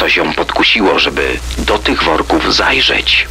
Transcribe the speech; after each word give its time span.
Coś 0.00 0.16
ją 0.16 0.34
podkusiło, 0.34 0.98
żeby 0.98 1.38
do 1.58 1.78
tych 1.78 2.04
worków 2.04 2.54
zajrzeć. 2.54 3.28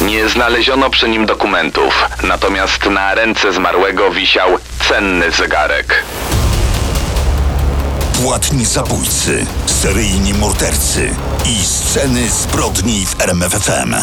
Nie 0.00 0.28
znaleziono 0.28 0.90
przy 0.90 1.08
nim 1.08 1.26
dokumentów, 1.26 2.08
natomiast 2.22 2.86
na 2.90 3.14
ręce 3.14 3.52
zmarłego 3.52 4.10
wisiał 4.10 4.48
cenny 4.88 5.30
zegarek. 5.30 6.04
Płatni 8.22 8.64
zabójcy, 8.64 9.46
seryjni 9.66 10.34
mordercy 10.34 11.10
i 11.44 11.64
sceny 11.64 12.28
zbrodni 12.30 13.06
w 13.06 13.20
RMFFM. 13.20 13.94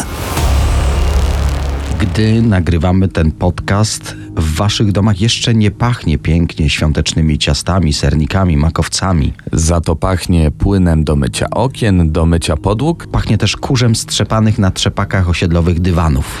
Gdy 1.98 2.42
nagrywamy 2.42 3.08
ten 3.08 3.32
podcast, 3.32 4.14
w 4.36 4.56
waszych 4.56 4.92
domach 4.92 5.20
jeszcze 5.20 5.54
nie 5.54 5.70
pachnie 5.70 6.18
pięknie 6.18 6.70
świątecznymi 6.70 7.38
ciastami, 7.38 7.92
sernikami, 7.92 8.56
makowcami. 8.56 9.32
Za 9.52 9.80
to 9.80 9.96
pachnie 9.96 10.50
płynem 10.50 11.04
do 11.04 11.16
mycia 11.16 11.50
okien, 11.50 12.12
do 12.12 12.26
mycia 12.26 12.56
podłóg, 12.56 13.06
Pachnie 13.06 13.38
też 13.38 13.56
kurzem 13.56 13.94
strzepanych 13.96 14.58
na 14.58 14.70
trzepakach 14.70 15.28
osiedlowych 15.28 15.80
dywanów. 15.80 16.38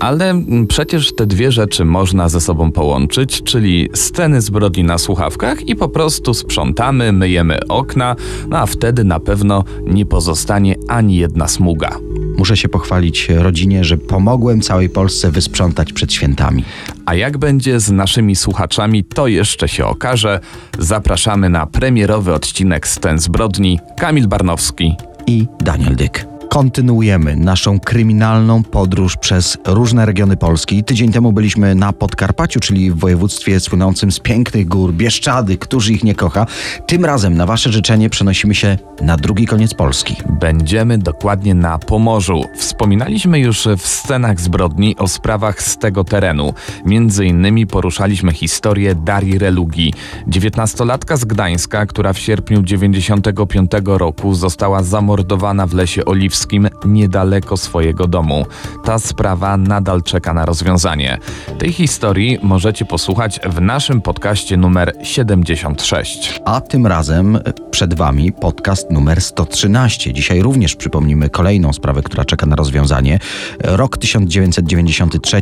ale 0.00 0.30
mm, 0.30 0.66
przecież 0.66 1.14
te 1.14 1.26
dwie 1.26 1.52
rzeczy 1.52 1.84
można 1.84 2.28
ze 2.28 2.40
sobą 2.40 2.72
połączyć, 2.72 3.42
czyli 3.42 3.88
sceny 3.94 4.40
zbrodni 4.40 4.84
na 4.84 4.98
słuchawkach 4.98 5.68
i 5.68 5.76
po 5.76 5.88
prostu 5.88 6.34
sprzątamy, 6.34 7.12
myjemy 7.12 7.58
okna, 7.68 8.16
no 8.48 8.58
a 8.58 8.66
wtedy 8.66 9.04
na 9.04 9.20
pewno 9.20 9.64
nie 9.86 10.06
pozostanie 10.06 10.76
ani 10.88 11.16
jedna 11.16 11.48
smuga. 11.48 11.98
Muszę 12.38 12.56
się 12.56 12.68
pochwalić 12.68 13.28
rodzinie, 13.28 13.84
że 13.84 13.98
pomogłem 13.98 14.60
całej 14.60 14.88
Polsce 14.88 15.30
wysprzątać 15.30 15.92
przed 15.92 16.12
świętami. 16.12 16.64
A 17.06 17.14
jak 17.14 17.35
będzie 17.38 17.80
z 17.80 17.90
naszymi 17.90 18.36
słuchaczami, 18.36 19.04
to 19.04 19.26
jeszcze 19.26 19.68
się 19.68 19.86
okaże. 19.86 20.40
Zapraszamy 20.78 21.48
na 21.48 21.66
premierowy 21.66 22.34
odcinek 22.34 22.88
Scen 22.88 23.18
zbrodni. 23.18 23.80
Kamil 23.96 24.28
Barnowski. 24.28 24.96
i 25.26 25.46
Daniel 25.60 25.96
Dyk. 25.96 26.35
Kontynuujemy 26.48 27.36
naszą 27.36 27.80
kryminalną 27.80 28.62
podróż 28.62 29.16
przez 29.16 29.58
różne 29.66 30.06
regiony 30.06 30.36
Polski. 30.36 30.84
Tydzień 30.84 31.12
temu 31.12 31.32
byliśmy 31.32 31.74
na 31.74 31.92
Podkarpaciu, 31.92 32.60
czyli 32.60 32.90
w 32.90 32.98
województwie 32.98 33.60
słynącym 33.60 34.12
z 34.12 34.20
pięknych 34.20 34.68
gór, 34.68 34.92
Bieszczady, 34.92 35.58
którzy 35.58 35.92
ich 35.92 36.04
nie 36.04 36.14
kocha. 36.14 36.46
Tym 36.86 37.04
razem 37.04 37.36
na 37.36 37.46
wasze 37.46 37.72
życzenie 37.72 38.10
przenosimy 38.10 38.54
się 38.54 38.78
na 39.00 39.16
drugi 39.16 39.46
koniec 39.46 39.74
Polski. 39.74 40.16
Będziemy 40.40 40.98
dokładnie 40.98 41.54
na 41.54 41.78
Pomorzu. 41.78 42.44
Wspominaliśmy 42.56 43.38
już 43.38 43.68
w 43.78 43.86
scenach 43.86 44.40
zbrodni 44.40 44.96
o 44.96 45.08
sprawach 45.08 45.62
z 45.62 45.78
tego 45.78 46.04
terenu. 46.04 46.54
Między 46.84 47.26
innymi 47.26 47.66
poruszaliśmy 47.66 48.32
historię 48.32 48.94
Darii 48.94 49.38
Relugi, 49.38 49.94
dziewiętnastolatka 50.28 51.16
z 51.16 51.24
Gdańska, 51.24 51.86
która 51.86 52.12
w 52.12 52.18
sierpniu 52.18 52.62
95 52.62 53.70
roku 53.84 54.34
została 54.34 54.82
zamordowana 54.82 55.66
w 55.66 55.74
Lesie 55.74 56.04
Oliwskim 56.04 56.35
niedaleko 56.84 57.56
swojego 57.56 58.06
domu. 58.06 58.46
Ta 58.84 58.98
sprawa 58.98 59.56
nadal 59.56 60.02
czeka 60.02 60.34
na 60.34 60.44
rozwiązanie. 60.44 61.18
Tej 61.58 61.72
historii 61.72 62.38
możecie 62.42 62.84
posłuchać 62.84 63.40
w 63.40 63.60
naszym 63.60 64.00
podcaście 64.00 64.56
numer 64.56 64.92
76. 65.02 66.40
A 66.44 66.60
tym 66.60 66.86
razem 66.86 67.38
przed 67.70 67.94
wami 67.94 68.32
podcast 68.32 68.90
numer 68.90 69.20
113. 69.20 70.12
Dzisiaj 70.12 70.42
również 70.42 70.76
przypomnimy 70.76 71.30
kolejną 71.30 71.72
sprawę, 71.72 72.02
która 72.02 72.24
czeka 72.24 72.46
na 72.46 72.56
rozwiązanie. 72.56 73.18
Rok 73.60 73.98
1993. 73.98 75.40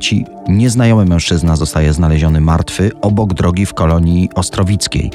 Nieznajomy 0.48 1.05
mężczyzna 1.05 1.56
zostaje 1.56 1.92
znaleziony 1.92 2.41
martwy 2.41 2.91
obok 3.01 3.34
drogi 3.34 3.67
w 3.67 3.75
kolonii 3.75 4.29
Ostrowickiej. 4.34 5.11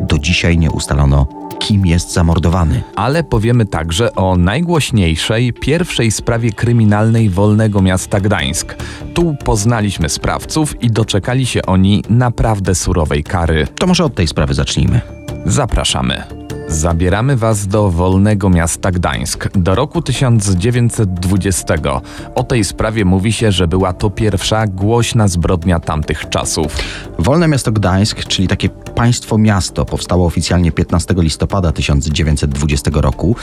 Do 0.00 0.18
dzisiaj 0.18 0.58
nie 0.58 0.70
ustalono, 0.70 1.26
kim 1.60 1.86
jest 1.86 2.12
zamordowany. 2.12 2.82
Ale 2.96 3.24
powiemy 3.24 3.66
także 3.66 4.14
o 4.14 4.36
najgłośniejszej, 4.36 5.52
pierwszej 5.52 6.10
sprawie 6.10 6.52
kryminalnej 6.52 7.30
Wolnego 7.30 7.82
Miasta 7.82 8.20
Gdańsk. 8.20 8.76
Tu 9.14 9.36
poznaliśmy 9.44 10.08
sprawców 10.08 10.82
i 10.82 10.90
doczekali 10.90 11.46
się 11.46 11.62
oni 11.62 12.04
naprawdę 12.08 12.74
surowej 12.74 13.24
kary. 13.24 13.66
To 13.78 13.86
może 13.86 14.04
od 14.04 14.14
tej 14.14 14.26
sprawy 14.26 14.54
zacznijmy. 14.54 15.00
Zapraszamy. 15.46 16.39
Zabieramy 16.70 17.36
Was 17.36 17.66
do 17.66 17.90
wolnego 17.90 18.50
miasta 18.50 18.90
Gdańsk, 18.90 19.48
do 19.58 19.74
roku 19.74 20.02
1920. 20.02 21.74
O 22.34 22.42
tej 22.42 22.64
sprawie 22.64 23.04
mówi 23.04 23.32
się, 23.32 23.52
że 23.52 23.68
była 23.68 23.92
to 23.92 24.10
pierwsza 24.10 24.66
głośna 24.66 25.28
zbrodnia 25.28 25.80
tamtych 25.80 26.28
czasów. 26.28 26.76
Wolne 27.18 27.48
miasto 27.48 27.72
Gdańsk, 27.72 28.24
czyli 28.24 28.48
takie 28.48 28.68
państwo 28.68 29.38
miasto, 29.38 29.84
powstało 29.84 30.26
oficjalnie 30.26 30.72
15 30.72 31.14
listopada 31.18 31.72
1920 31.72 32.90
roku, 32.94 33.36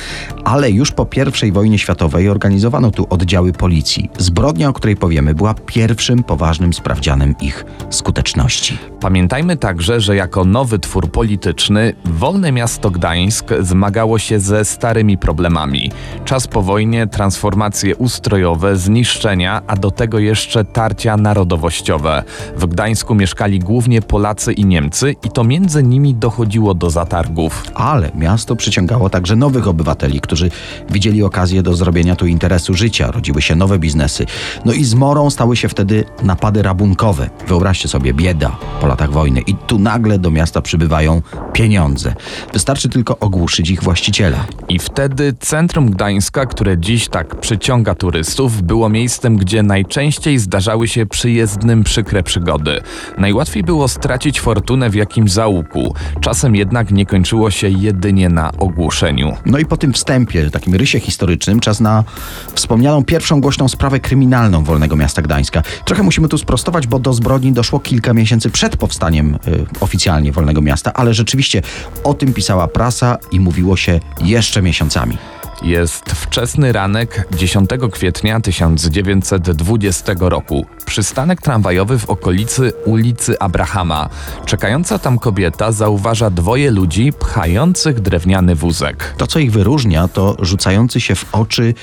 ale 0.44 0.72
już 0.72 0.92
po 0.92 1.08
I 1.44 1.52
wojnie 1.52 1.80
światowej 1.80 2.30
organizowano 2.30 2.92
tu 2.92 3.08
oddziały 3.10 3.54
policji. 3.54 4.10
Zbrodnia, 4.18 4.70
o 4.70 4.74
której 4.74 4.96
powiemy, 4.96 5.36
była 5.36 5.54
pierwszym 5.54 6.24
poważnym 6.24 6.74
sprawdzianem 6.74 7.36
ich 7.42 7.66
skuteczności. 7.90 8.78
Pamiętajmy 9.00 9.58
także, 9.58 10.02
że 10.02 10.16
jako 10.16 10.46
nowy 10.46 10.80
twór 10.80 11.12
polityczny, 11.12 11.94
wolne 12.06 12.52
miasto 12.52 12.92
Gdańsk 12.92 13.17
zmagało 13.60 14.20
się 14.20 14.40
ze 14.40 14.66
starymi 14.66 15.18
problemami. 15.18 15.92
Czas 16.26 16.48
po 16.48 16.62
wojnie, 16.62 17.08
transformacje 17.08 17.96
ustrojowe, 17.96 18.78
zniszczenia, 18.78 19.62
a 19.68 19.76
do 19.76 19.92
tego 19.92 20.20
jeszcze 20.20 20.66
tarcia 20.66 21.18
narodowościowe. 21.18 22.24
W 22.58 22.66
Gdańsku 22.66 23.16
mieszkali 23.16 23.60
głównie 23.60 24.02
Polacy 24.02 24.54
i 24.54 24.66
Niemcy 24.66 25.16
i 25.24 25.30
to 25.30 25.44
między 25.44 25.84
nimi 25.84 26.16
dochodziło 26.16 26.74
do 26.74 26.90
zatargów. 26.90 27.64
Ale 27.76 28.12
miasto 28.16 28.56
przyciągało 28.56 29.10
także 29.10 29.36
nowych 29.36 29.68
obywateli, 29.68 30.22
którzy 30.22 30.52
widzieli 30.90 31.24
okazję 31.24 31.64
do 31.64 31.76
zrobienia 31.76 32.16
tu 32.16 32.28
interesu 32.28 32.74
życia, 32.74 33.12
rodziły 33.12 33.42
się 33.42 33.56
nowe 33.56 33.80
biznesy. 33.80 34.26
No 34.66 34.74
i 34.74 34.84
zmorą 34.84 35.30
stały 35.30 35.56
się 35.56 35.70
wtedy 35.70 36.04
napady 36.24 36.62
rabunkowe. 36.62 37.30
Wyobraźcie 37.48 37.88
sobie, 37.88 38.14
bieda 38.14 38.58
po 38.82 38.88
latach 38.88 39.12
wojny. 39.12 39.42
I 39.42 39.56
tu 39.56 39.80
nagle 39.80 40.20
do 40.20 40.32
miasta 40.32 40.62
przybywają 40.62 41.22
pieniądze. 41.54 42.16
Wystarczy 42.54 42.90
tylko 42.90 43.07
ogłuszyć 43.16 43.70
ich 43.70 43.84
właściciela. 43.84 44.46
I 44.70 44.80
wtedy 44.80 45.34
centrum 45.40 45.92
Gdańska, 45.92 46.46
które 46.46 46.78
dziś 46.78 47.08
tak 47.08 47.36
przyciąga 47.40 47.96
turystów, 47.96 48.62
było 48.62 48.90
miejscem, 48.90 49.38
gdzie 49.38 49.64
najczęściej 49.64 50.40
zdarzały 50.40 50.88
się 50.88 51.06
przyjezdnym 51.06 51.84
przykre 51.84 52.24
przygody. 52.24 52.82
Najłatwiej 53.18 53.64
było 53.64 53.88
stracić 53.88 54.42
fortunę 54.42 54.90
w 54.90 54.96
jakimś 54.96 55.32
zaułku. 55.32 55.96
Czasem 56.22 56.56
jednak 56.56 56.92
nie 56.92 57.06
kończyło 57.06 57.52
się 57.52 57.70
jedynie 57.70 58.30
na 58.30 58.52
ogłuszeniu. 58.52 59.36
No 59.46 59.58
i 59.58 59.66
po 59.66 59.78
tym 59.78 59.94
wstępie, 59.94 60.52
takim 60.52 60.76
rysie 60.76 61.00
historycznym, 61.00 61.60
czas 61.60 61.80
na 61.80 62.04
wspomnianą 62.54 63.04
pierwszą 63.04 63.42
głośną 63.42 63.68
sprawę 63.68 64.00
kryminalną 64.00 64.64
Wolnego 64.64 64.96
Miasta 64.96 65.22
Gdańska. 65.22 65.64
Trochę 65.86 66.04
musimy 66.04 66.28
tu 66.28 66.38
sprostować, 66.38 66.88
bo 66.88 67.00
do 67.00 67.14
zbrodni 67.14 67.52
doszło 67.52 67.80
kilka 67.80 68.14
miesięcy 68.14 68.50
przed 68.50 68.78
powstaniem 68.78 69.36
y, 69.36 69.66
oficjalnie 69.80 70.32
Wolnego 70.32 70.62
Miasta, 70.62 70.94
ale 70.94 71.14
rzeczywiście 71.14 71.62
o 72.04 72.14
tym 72.14 72.34
pisała 72.34 72.68
prasa 72.68 72.97
i 73.32 73.40
mówiło 73.40 73.78
się 73.78 74.00
jeszcze 74.22 74.62
miesiącami. 74.62 75.18
Jest 75.62 76.12
wczesny 76.12 76.72
ranek 76.72 77.28
10 77.36 77.70
kwietnia 77.92 78.40
1920 78.40 80.14
roku. 80.20 80.66
Przystanek 80.86 81.42
tramwajowy 81.42 82.00
w 82.00 82.10
okolicy 82.10 82.74
ulicy 82.86 83.40
Abrahama. 83.40 84.10
Czekająca 84.46 85.00
tam 85.00 85.20
kobieta 85.20 85.72
zauważa 85.72 86.30
dwoje 86.30 86.72
ludzi 86.72 87.14
pchających 87.20 88.00
drewniany 88.00 88.56
wózek. 88.56 89.14
To, 89.18 89.28
co 89.28 89.40
ich 89.40 89.52
wyróżnia, 89.52 90.08
to 90.08 90.36
rzucający 90.40 91.02
się 91.02 91.16
w 91.16 91.36
oczy 91.36 91.74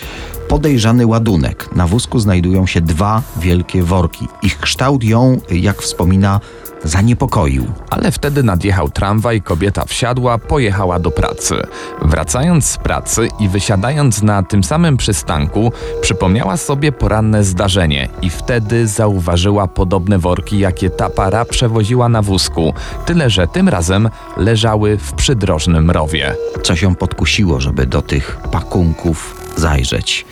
podejrzany 0.48 1.06
ładunek. 1.06 1.76
Na 1.76 1.86
wózku 1.86 2.18
znajdują 2.18 2.66
się 2.66 2.80
dwa 2.80 3.22
wielkie 3.36 3.82
worki. 3.82 4.28
Ich 4.42 4.58
kształt 4.58 5.04
ją, 5.04 5.40
jak 5.50 5.82
wspomina, 5.82 6.40
zaniepokoił. 6.84 7.66
Ale 7.90 8.12
wtedy 8.12 8.42
nadjechał 8.42 8.90
tramwaj, 8.90 9.42
kobieta 9.42 9.84
wsiadła, 9.84 10.38
pojechała 10.38 10.98
do 10.98 11.10
pracy. 11.10 11.54
Wracając 12.02 12.66
z 12.66 12.78
pracy 12.78 13.28
i 13.40 13.48
wysiadając 13.48 14.22
na 14.22 14.42
tym 14.42 14.64
samym 14.64 14.96
przystanku, 14.96 15.72
przypomniała 16.00 16.56
sobie 16.56 16.92
poranne 16.92 17.44
zdarzenie 17.44 18.08
i 18.22 18.30
wtedy 18.30 18.86
zauważyła 18.86 19.66
podobne 19.68 20.18
worki, 20.18 20.58
jakie 20.58 20.90
ta 20.90 21.10
para 21.10 21.44
przewoziła 21.44 22.08
na 22.08 22.22
wózku. 22.22 22.74
Tyle, 23.06 23.30
że 23.30 23.46
tym 23.46 23.68
razem 23.68 24.08
leżały 24.36 24.98
w 24.98 25.12
przydrożnym 25.12 25.90
rowie. 25.90 26.34
Coś 26.62 26.82
ją 26.82 26.94
podkusiło, 26.94 27.60
żeby 27.60 27.86
do 27.86 28.02
tych 28.02 28.36
pakunków 28.52 29.44
zajrzeć. 29.56 30.26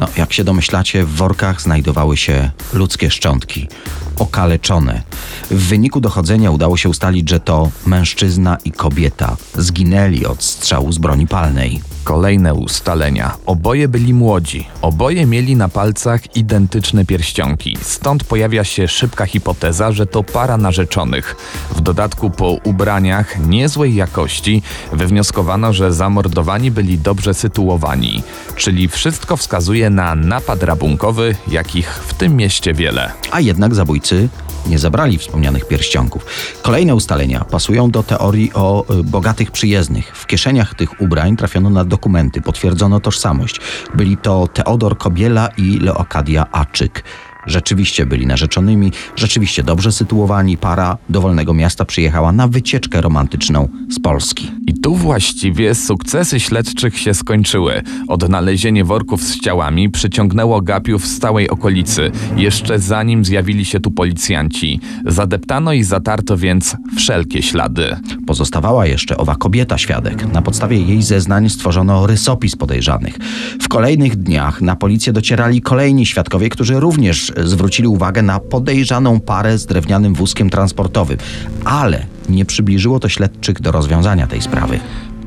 No, 0.00 0.08
jak 0.16 0.32
się 0.32 0.44
domyślacie, 0.44 1.04
w 1.04 1.14
workach 1.14 1.62
znajdowały 1.62 2.16
się 2.16 2.50
ludzkie 2.72 3.10
szczątki, 3.10 3.68
okaleczone. 4.16 5.02
W 5.50 5.68
wyniku 5.68 6.00
dochodzenia 6.00 6.50
udało 6.50 6.76
się 6.76 6.88
ustalić, 6.88 7.30
że 7.30 7.40
to 7.40 7.70
mężczyzna 7.86 8.58
i 8.64 8.72
kobieta 8.72 9.36
zginęli 9.54 10.26
od 10.26 10.42
strzału 10.42 10.92
z 10.92 10.98
broni 10.98 11.26
palnej. 11.26 11.93
Kolejne 12.04 12.54
ustalenia. 12.54 13.36
Oboje 13.46 13.88
byli 13.88 14.14
młodzi. 14.14 14.66
Oboje 14.82 15.26
mieli 15.26 15.56
na 15.56 15.68
palcach 15.68 16.36
identyczne 16.36 17.04
pierścionki. 17.04 17.76
Stąd 17.82 18.24
pojawia 18.24 18.64
się 18.64 18.88
szybka 18.88 19.26
hipoteza, 19.26 19.92
że 19.92 20.06
to 20.06 20.22
para 20.22 20.56
narzeczonych. 20.56 21.36
W 21.76 21.80
dodatku 21.80 22.30
po 22.30 22.50
ubraniach 22.64 23.46
niezłej 23.46 23.94
jakości 23.94 24.62
wywnioskowano, 24.92 25.72
że 25.72 25.92
zamordowani 25.92 26.70
byli 26.70 26.98
dobrze 26.98 27.34
sytuowani. 27.34 28.22
Czyli 28.56 28.88
wszystko 28.88 29.36
wskazuje 29.36 29.90
na 29.90 30.14
napad 30.14 30.62
rabunkowy, 30.62 31.36
jakich 31.48 31.88
w 31.88 32.14
tym 32.14 32.36
mieście 32.36 32.74
wiele. 32.74 33.12
A 33.30 33.40
jednak 33.40 33.74
zabójcy 33.74 34.28
nie 34.66 34.78
zabrali 34.78 35.18
wspomnianych 35.18 35.68
pierścionków. 35.68 36.26
Kolejne 36.62 36.94
ustalenia 36.94 37.44
pasują 37.44 37.90
do 37.90 38.02
teorii 38.02 38.50
o 38.54 38.84
y, 39.00 39.04
bogatych 39.04 39.50
przyjezdnych. 39.50 40.16
W 40.16 40.26
kieszeniach 40.26 40.74
tych 40.74 41.00
ubrań 41.00 41.36
trafiono 41.36 41.70
na 41.70 41.84
dokumenty, 41.84 42.40
potwierdzono 42.40 43.00
tożsamość. 43.00 43.60
Byli 43.94 44.16
to 44.16 44.48
Teodor 44.48 44.98
Kobiela 44.98 45.48
i 45.56 45.78
Leokadia 45.78 46.46
Aczyk. 46.52 47.04
Rzeczywiście 47.46 48.06
byli 48.06 48.26
narzeczonymi, 48.26 48.92
rzeczywiście 49.16 49.62
dobrze 49.62 49.92
sytuowani. 49.92 50.56
Para 50.56 50.98
do 51.08 51.20
wolnego 51.20 51.54
miasta 51.54 51.84
przyjechała 51.84 52.32
na 52.32 52.48
wycieczkę 52.48 53.00
romantyczną 53.00 53.68
z 53.90 54.00
Polski. 54.00 54.50
I 54.66 54.74
tu 54.74 54.94
właściwie 54.94 55.74
sukcesy 55.74 56.40
śledczych 56.40 56.98
się 56.98 57.14
skończyły. 57.14 57.82
Odnalezienie 58.08 58.84
worków 58.84 59.22
z 59.22 59.40
ciałami 59.40 59.90
przyciągnęło 59.90 60.60
gapiów 60.60 61.06
z 61.06 61.18
całej 61.18 61.50
okolicy, 61.50 62.10
jeszcze 62.36 62.78
zanim 62.78 63.24
zjawili 63.24 63.64
się 63.64 63.80
tu 63.80 63.90
policjanci. 63.90 64.80
Zadeptano 65.06 65.72
i 65.72 65.82
zatarto 65.82 66.36
więc 66.36 66.76
wszelkie 66.96 67.42
ślady. 67.42 67.96
Pozostawała 68.26 68.86
jeszcze 68.86 69.16
owa 69.16 69.36
kobieta 69.36 69.78
świadek. 69.78 70.32
Na 70.32 70.42
podstawie 70.42 70.78
jej 70.78 71.02
zeznań 71.02 71.50
stworzono 71.50 72.06
rysopis 72.06 72.56
podejrzanych. 72.56 73.18
W 73.60 73.68
kolejnych 73.68 74.16
dniach 74.16 74.60
na 74.60 74.76
policję 74.76 75.12
docierali 75.12 75.60
kolejni 75.62 76.06
świadkowie, 76.06 76.48
którzy 76.48 76.80
również 76.80 77.32
zwrócili 77.36 77.88
uwagę 77.88 78.22
na 78.22 78.40
podejrzaną 78.40 79.20
parę 79.20 79.58
z 79.58 79.66
drewnianym 79.66 80.14
wózkiem 80.14 80.50
transportowym, 80.50 81.18
ale 81.64 82.06
nie 82.28 82.44
przybliżyło 82.44 83.00
to 83.00 83.08
śledczych 83.08 83.60
do 83.60 83.72
rozwiązania 83.72 84.26
tej 84.26 84.42
sprawy. 84.42 84.80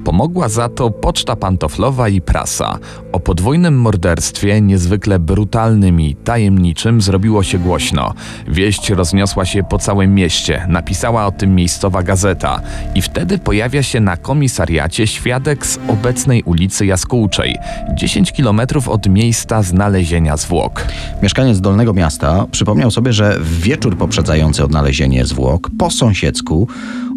Pomogła 0.08 0.50
za 0.50 0.70
to 0.70 0.90
poczta 0.90 1.36
pantoflowa 1.36 2.10
i 2.10 2.22
prasa. 2.22 2.80
O 3.12 3.20
podwójnym 3.20 3.80
morderstwie, 3.80 4.62
niezwykle 4.62 5.20
brutalnym 5.20 6.02
i 6.02 6.16
tajemniczym, 6.16 7.02
zrobiło 7.02 7.44
się 7.44 7.60
głośno. 7.60 8.14
Wieść 8.48 8.90
rozniosła 8.90 9.46
się 9.46 9.64
po 9.64 9.78
całym 9.78 10.16
mieście, 10.16 10.66
napisała 10.70 11.26
o 11.26 11.32
tym 11.32 11.56
miejscowa 11.56 12.04
gazeta. 12.04 12.62
I 12.96 13.02
wtedy 13.02 13.38
pojawia 13.38 13.84
się 13.84 14.00
na 14.00 14.18
komisariacie 14.18 15.08
świadek 15.08 15.66
z 15.66 15.80
obecnej 15.88 16.44
ulicy 16.44 16.86
Jaskółczej, 16.86 17.56
10 17.96 18.32
kilometrów 18.32 18.90
od 18.90 19.10
miejsca 19.10 19.62
znalezienia 19.64 20.38
zwłok. 20.38 20.86
Mieszkaniec 21.22 21.62
Dolnego 21.62 21.94
Miasta 21.94 22.46
przypomniał 22.52 22.92
sobie, 22.92 23.14
że 23.14 23.40
w 23.40 23.62
wieczór 23.62 23.98
poprzedzający 23.98 24.64
odnalezienie 24.64 25.26
zwłok 25.26 25.70
po 25.80 25.92
sąsiedzku 25.92 26.68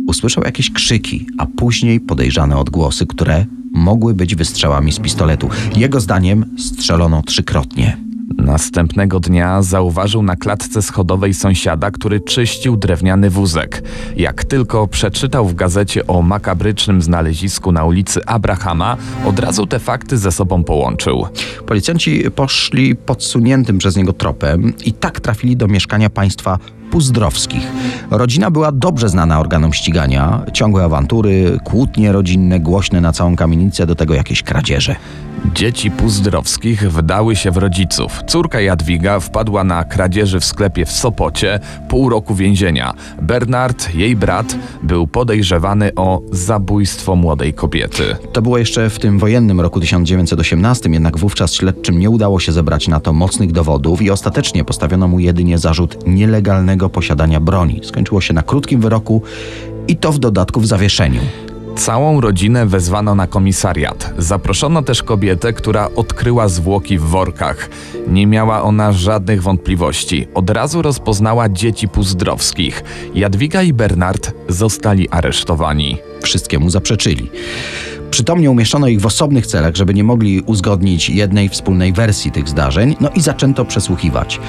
usłyszał 0.06 0.44
jakieś 0.44 0.70
krzyki, 0.70 1.26
a 1.38 1.46
później 1.46 2.00
podejrzane 2.00 2.56
odgłosy, 2.56 3.06
które 3.06 3.46
mogły 3.72 4.14
być 4.14 4.34
wystrzałami 4.34 4.92
z 4.92 5.00
pistoletu. 5.00 5.48
Jego 5.76 6.00
zdaniem 6.00 6.44
strzelono 6.58 7.22
trzykrotnie. 7.22 8.10
Następnego 8.38 9.20
dnia 9.20 9.62
zauważył 9.62 10.22
na 10.22 10.36
klatce 10.36 10.82
schodowej 10.82 11.34
sąsiada, 11.34 11.90
który 11.90 12.20
czyścił 12.20 12.76
drewniany 12.76 13.30
wózek. 13.30 13.82
Jak 14.16 14.44
tylko 14.44 14.86
przeczytał 14.86 15.46
w 15.46 15.54
gazecie 15.54 16.06
o 16.06 16.22
makabrycznym 16.22 17.02
znalezisku 17.02 17.72
na 17.72 17.84
ulicy 17.84 18.26
Abrahama, 18.26 18.96
od 19.26 19.38
razu 19.38 19.66
te 19.66 19.78
fakty 19.78 20.18
ze 20.18 20.32
sobą 20.32 20.64
połączył. 20.64 21.26
Policjanci 21.66 22.24
poszli 22.34 22.96
podsuniętym 22.96 23.78
przez 23.78 23.96
niego 23.96 24.12
tropem 24.12 24.72
i 24.84 24.92
tak 24.92 25.20
trafili 25.20 25.56
do 25.56 25.68
mieszkania 25.68 26.10
państwa 26.10 26.58
Puzdrowskich. 26.90 27.72
Rodzina 28.10 28.50
była 28.50 28.72
dobrze 28.72 29.08
znana 29.08 29.40
organom 29.40 29.72
ścigania. 29.72 30.42
Ciągłe 30.52 30.84
awantury, 30.84 31.58
kłótnie 31.64 32.12
rodzinne, 32.12 32.60
głośne 32.60 33.00
na 33.00 33.12
całą 33.12 33.36
kamienicę, 33.36 33.86
do 33.86 33.94
tego 33.94 34.14
jakieś 34.14 34.42
kradzieże. 34.42 34.96
Dzieci 35.44 35.90
Puzdrowskich 35.90 36.92
wdały 36.92 37.36
się 37.36 37.50
w 37.50 37.56
rodziców. 37.56 38.22
Córka 38.26 38.60
Jadwiga 38.60 39.20
wpadła 39.20 39.64
na 39.64 39.84
kradzieży 39.84 40.40
w 40.40 40.44
sklepie 40.44 40.86
w 40.86 40.92
Sopocie, 40.92 41.60
pół 41.88 42.08
roku 42.08 42.34
więzienia. 42.34 42.94
Bernard, 43.22 43.94
jej 43.94 44.16
brat, 44.16 44.56
był 44.82 45.06
podejrzewany 45.06 45.94
o 45.94 46.22
zabójstwo 46.32 47.16
młodej 47.16 47.54
kobiety. 47.54 48.16
To 48.32 48.42
było 48.42 48.58
jeszcze 48.58 48.90
w 48.90 48.98
tym 48.98 49.18
wojennym 49.18 49.60
roku 49.60 49.80
1918, 49.80 50.90
jednak 50.90 51.18
wówczas 51.18 51.54
śledczym 51.54 51.98
nie 51.98 52.10
udało 52.10 52.40
się 52.40 52.52
zebrać 52.52 52.88
na 52.88 53.00
to 53.00 53.12
mocnych 53.12 53.52
dowodów 53.52 54.02
i 54.02 54.10
ostatecznie 54.10 54.64
postawiono 54.64 55.08
mu 55.08 55.18
jedynie 55.18 55.58
zarzut 55.58 56.06
nielegalnego 56.06 56.88
posiadania 56.88 57.40
broni. 57.40 57.80
Skończyło 57.84 58.20
się 58.20 58.34
na 58.34 58.42
krótkim 58.42 58.80
wyroku 58.80 59.22
i 59.88 59.96
to 59.96 60.12
w 60.12 60.18
dodatku 60.18 60.60
w 60.60 60.66
zawieszeniu. 60.66 61.20
Całą 61.76 62.20
rodzinę 62.20 62.66
wezwano 62.66 63.14
na 63.14 63.26
komisariat. 63.26 64.12
Zaproszono 64.18 64.82
też 64.82 65.02
kobietę, 65.02 65.52
która 65.52 65.88
odkryła 65.96 66.48
zwłoki 66.48 66.98
w 66.98 67.02
workach. 67.02 67.68
Nie 68.08 68.26
miała 68.26 68.62
ona 68.62 68.92
żadnych 68.92 69.42
wątpliwości. 69.42 70.28
Od 70.34 70.50
razu 70.50 70.82
rozpoznała 70.82 71.48
dzieci 71.48 71.88
Puzdrowskich. 71.88 72.84
Jadwiga 73.14 73.62
i 73.62 73.72
Bernard 73.72 74.32
zostali 74.48 75.08
aresztowani. 75.08 75.98
Wszystkiemu 76.22 76.70
zaprzeczyli. 76.70 77.30
Przytomnie 78.10 78.50
umieszczono 78.50 78.88
ich 78.88 79.00
w 79.00 79.06
osobnych 79.06 79.46
celach, 79.46 79.76
żeby 79.76 79.94
nie 79.94 80.04
mogli 80.04 80.40
uzgodnić 80.40 81.10
jednej 81.10 81.48
wspólnej 81.48 81.92
wersji 81.92 82.30
tych 82.30 82.48
zdarzeń, 82.48 82.96
no 83.00 83.10
i 83.14 83.20
zaczęto 83.20 83.64
przesłuchiwać. 83.64 84.40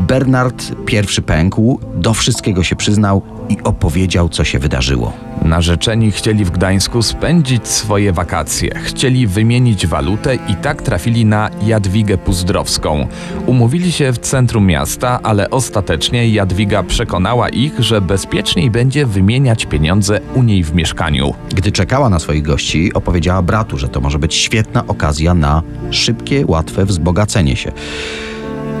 Bernard 0.00 0.72
pierwszy 0.86 1.22
pękł, 1.22 1.80
do 1.94 2.14
wszystkiego 2.14 2.64
się 2.64 2.76
przyznał 2.76 3.22
i 3.48 3.56
opowiedział, 3.64 4.28
co 4.28 4.44
się 4.44 4.58
wydarzyło. 4.58 5.12
Narzeczeni 5.44 6.10
chcieli 6.10 6.44
w 6.44 6.50
Gdańsku 6.50 7.02
spędzić 7.02 7.68
swoje 7.68 8.12
wakacje. 8.12 8.78
Chcieli 8.84 9.26
wymienić 9.26 9.86
walutę 9.86 10.34
i 10.34 10.54
tak 10.54 10.82
trafili 10.82 11.24
na 11.24 11.50
Jadwigę 11.66 12.18
Puzdrowską. 12.18 13.06
Umówili 13.46 13.92
się 13.92 14.12
w 14.12 14.18
centrum 14.18 14.66
miasta, 14.66 15.20
ale 15.22 15.50
ostatecznie 15.50 16.28
Jadwiga 16.28 16.82
przekonała 16.82 17.48
ich, 17.48 17.80
że 17.80 18.00
bezpieczniej 18.00 18.70
będzie 18.70 19.06
wymieniać 19.06 19.66
pieniądze 19.66 20.20
u 20.34 20.42
niej 20.42 20.64
w 20.64 20.74
mieszkaniu. 20.74 21.34
Gdy 21.54 21.72
czekała 21.72 22.10
na 22.10 22.18
swoich 22.18 22.42
gości, 22.42 22.92
opowiedziała 22.94 23.09
bratu, 23.42 23.78
że 23.78 23.88
to 23.88 24.00
może 24.00 24.18
być 24.18 24.34
świetna 24.34 24.86
okazja 24.86 25.34
na 25.34 25.62
szybkie, 25.90 26.44
łatwe 26.46 26.86
wzbogacenie 26.86 27.56
się. 27.56 27.72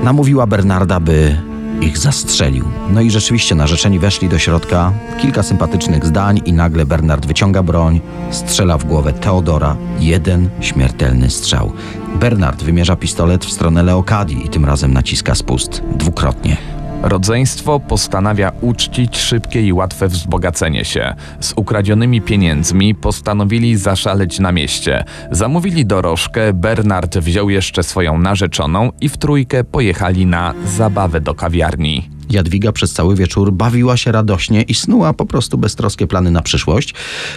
Namówiła 0.02 0.46
Bernarda, 0.46 1.00
by 1.00 1.36
ich 1.80 1.98
zastrzelił. 1.98 2.64
No 2.90 3.00
i 3.00 3.10
rzeczywiście 3.10 3.54
narzeczeni 3.54 3.98
weszli 3.98 4.28
do 4.28 4.38
środka, 4.38 4.92
kilka 5.18 5.42
sympatycznych 5.42 6.06
zdań 6.06 6.40
i 6.44 6.52
nagle 6.52 6.86
Bernard 6.86 7.26
wyciąga 7.26 7.62
broń, 7.62 8.00
strzela 8.30 8.78
w 8.78 8.84
głowę 8.84 9.12
Teodora, 9.12 9.76
jeden 10.00 10.48
śmiertelny 10.60 11.30
strzał. 11.30 11.72
Bernard 12.20 12.62
wymierza 12.62 12.96
pistolet 12.96 13.44
w 13.44 13.52
stronę 13.52 13.82
Leokadii 13.82 14.46
i 14.46 14.48
tym 14.48 14.64
razem 14.64 14.92
naciska 14.92 15.34
spust 15.34 15.82
dwukrotnie. 15.96 16.79
Rodzeństwo 17.02 17.80
postanawia 17.80 18.52
uczcić 18.60 19.18
szybkie 19.18 19.62
i 19.62 19.72
łatwe 19.72 20.08
wzbogacenie 20.08 20.84
się. 20.84 21.14
Z 21.40 21.52
ukradzionymi 21.56 22.20
pieniędzmi 22.20 22.94
postanowili 22.94 23.76
zaszaleć 23.76 24.38
na 24.38 24.52
mieście. 24.52 25.04
Zamówili 25.30 25.86
dorożkę, 25.86 26.52
Bernard 26.52 27.18
wziął 27.18 27.50
jeszcze 27.50 27.82
swoją 27.82 28.18
narzeczoną 28.18 28.90
i 29.00 29.08
w 29.08 29.16
trójkę 29.16 29.64
pojechali 29.64 30.26
na 30.26 30.54
zabawę 30.64 31.20
do 31.20 31.34
kawiarni. 31.34 32.19
Jadwiga 32.30 32.72
przez 32.72 32.92
cały 32.92 33.16
wieczór 33.16 33.52
bawiła 33.52 33.96
się 33.96 34.12
radośnie 34.12 34.62
i 34.62 34.74
snuła 34.74 35.12
po 35.12 35.26
prostu 35.26 35.58
beztroskie 35.58 36.06
plany 36.06 36.30
na 36.30 36.42
przyszłość. 36.42 36.94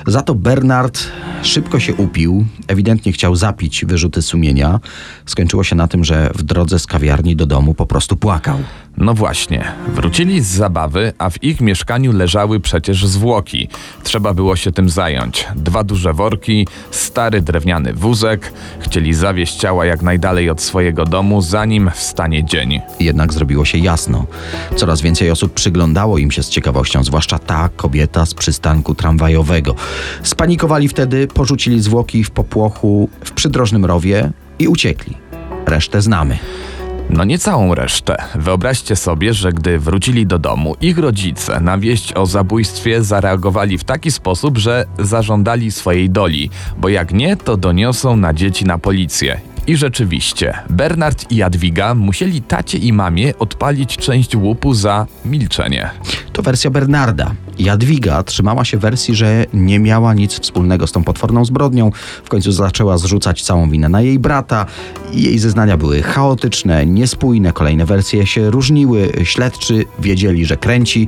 Za 0.08 0.22
to 0.22 0.36
Bernard 0.36 1.08
szybko 1.42 1.80
się 1.80 1.96
upił, 1.96 2.46
ewidentnie 2.68 3.12
chciał 3.12 3.36
zapić 3.36 3.86
wyrzuty 3.86 4.22
sumienia. 4.22 4.80
Skończyło 5.26 5.64
się 5.64 5.76
na 5.76 5.88
tym, 5.88 6.04
że 6.04 6.32
w 6.36 6.44
drodze 6.44 6.80
z 6.80 6.88
kawiarni 6.88 7.36
do 7.36 7.46
domu 7.46 7.74
po 7.74 7.86
prostu 7.86 8.16
płakał. 8.16 8.58
No 8.98 9.14
właśnie, 9.14 9.66
wrócili 9.88 10.42
z 10.42 10.48
zabawy, 10.48 11.14
a 11.18 11.30
w 11.30 11.44
ich 11.44 11.62
mieszkaniu 11.62 12.12
leżały 12.12 12.60
przecież 12.60 13.06
zwłoki. 13.06 13.68
Trzeba 14.04 14.34
było 14.34 14.56
się 14.56 14.72
tym 14.72 14.90
zająć. 14.90 15.48
Dwa 15.56 15.84
duże 15.84 16.14
worki, 16.14 16.68
stary 16.92 17.42
drewniany 17.42 17.94
wózek. 17.94 18.54
Chcieli 18.80 19.14
zawieźć 19.14 19.56
ciała 19.56 19.86
jak 19.86 20.02
najdalej 20.02 20.50
od 20.50 20.62
swojego 20.62 21.06
domu, 21.06 21.42
zanim 21.42 21.92
wstanie 21.94 22.44
dzień. 22.44 22.82
Jednak 23.00 23.34
zrobiło 23.34 23.66
się 23.66 23.78
jasno. 23.78 24.26
Coraz 24.84 25.02
więcej 25.02 25.32
osób 25.32 25.54
przyglądało 25.54 26.18
im 26.18 26.32
się 26.32 26.44
z 26.44 26.50
ciekawością, 26.50 27.04
zwłaszcza 27.04 27.40
ta 27.40 27.70
kobieta 27.70 28.26
z 28.26 28.34
przystanku 28.34 28.96
tramwajowego. 28.96 29.76
Spanikowali 30.24 30.88
wtedy, 30.88 31.28
porzucili 31.28 31.82
zwłoki 31.82 32.24
w 32.24 32.32
popłochu 32.32 33.10
w 33.24 33.32
przydrożnym 33.32 33.86
rowie 33.86 34.32
i 34.60 34.68
uciekli. 34.68 35.18
Resztę 35.66 36.02
znamy. 36.02 36.38
No 37.10 37.24
nie 37.24 37.40
całą 37.40 37.76
resztę. 37.76 38.18
Wyobraźcie 38.36 38.96
sobie, 38.96 39.34
że 39.34 39.52
gdy 39.52 39.80
wrócili 39.80 40.28
do 40.28 40.40
domu, 40.40 40.76
ich 40.82 40.98
rodzice 40.98 41.60
na 41.60 41.78
wieść 41.78 42.14
o 42.14 42.26
zabójstwie 42.26 43.04
zareagowali 43.04 43.78
w 43.78 43.84
taki 43.84 44.12
sposób, 44.12 44.58
że 44.58 44.86
zażądali 45.00 45.72
swojej 45.72 46.10
doli, 46.10 46.50
bo 46.78 46.90
jak 46.90 47.14
nie, 47.14 47.38
to 47.38 47.58
doniosą 47.58 48.16
na 48.16 48.34
dzieci 48.34 48.66
na 48.66 48.78
policję. 48.78 49.53
I 49.68 49.78
rzeczywiście, 49.78 50.54
Bernard 50.70 51.32
i 51.32 51.36
Jadwiga 51.36 51.96
musieli 51.96 52.42
tacie 52.42 52.78
i 52.78 52.94
mamie 52.94 53.38
odpalić 53.38 53.98
część 53.98 54.36
łupu 54.36 54.74
za 54.74 55.08
milczenie. 55.26 55.90
To 56.34 56.42
wersja 56.42 56.70
Bernarda. 56.70 57.32
Jadwiga 57.60 58.24
trzymała 58.24 58.66
się 58.66 58.78
wersji, 58.78 59.16
że 59.16 59.46
nie 59.54 59.80
miała 59.80 60.14
nic 60.14 60.40
wspólnego 60.40 60.88
z 60.88 60.92
tą 60.92 61.04
potworną 61.04 61.46
zbrodnią. 61.46 61.92
W 62.24 62.30
końcu 62.30 62.52
zaczęła 62.52 62.98
zrzucać 62.98 63.44
całą 63.44 63.70
winę 63.70 63.90
na 63.90 64.02
jej 64.02 64.20
brata. 64.20 64.66
Jej 65.14 65.40
zeznania 65.40 65.78
były 65.78 66.02
chaotyczne, 66.02 66.86
niespójne, 66.86 67.54
kolejne 67.54 67.86
wersje 67.86 68.28
się 68.28 68.50
różniły. 68.52 69.12
Śledczy 69.24 69.86
wiedzieli, 70.00 70.46
że 70.46 70.58
kręci, 70.58 71.08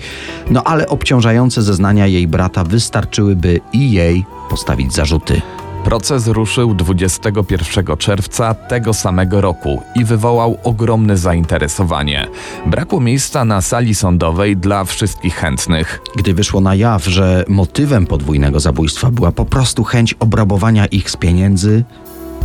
no 0.49 0.63
ale 0.63 0.87
obciążające 0.87 1.61
zeznania 1.61 2.07
jej 2.07 2.27
brata 2.27 2.63
wystarczyły, 2.63 3.35
by 3.35 3.59
i 3.73 3.91
jej 3.91 4.25
postawić 4.49 4.93
zarzuty. 4.93 5.41
Proces 5.85 6.27
ruszył 6.27 6.75
21 6.75 7.97
czerwca 7.97 8.53
tego 8.53 8.93
samego 8.93 9.41
roku 9.41 9.81
i 9.95 10.05
wywołał 10.05 10.57
ogromne 10.63 11.17
zainteresowanie. 11.17 12.27
Brakło 12.65 12.99
miejsca 12.99 13.45
na 13.45 13.61
sali 13.61 13.95
sądowej 13.95 14.57
dla 14.57 14.83
wszystkich 14.83 15.35
chętnych. 15.35 16.01
Gdy 16.15 16.33
wyszło 16.33 16.61
na 16.61 16.75
jaw, 16.75 17.05
że 17.05 17.45
motywem 17.47 18.07
podwójnego 18.07 18.59
zabójstwa 18.59 19.11
była 19.11 19.31
po 19.31 19.45
prostu 19.45 19.83
chęć 19.83 20.13
obrabowania 20.13 20.85
ich 20.85 21.11
z 21.11 21.17
pieniędzy, 21.17 21.83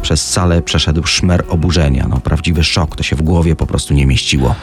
przez 0.03 0.31
salę 0.31 0.63
przeszedł 0.63 1.07
szmer 1.07 1.45
oburzenia. 1.49 2.07
No, 2.09 2.21
prawdziwy 2.21 2.65
szok, 2.65 2.97
to 2.97 3.03
się 3.03 3.17
w 3.17 3.23
głowie 3.23 3.57
po 3.57 3.67
prostu 3.67 3.95
nie 3.95 4.07
mieściło. 4.07 4.55